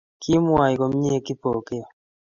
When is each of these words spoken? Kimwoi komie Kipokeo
Kimwoi 0.21 0.75
komie 0.79 1.15
Kipokeo 1.25 1.85